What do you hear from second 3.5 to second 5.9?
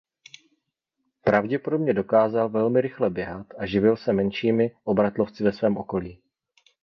a živil se menšími obratlovci ve svém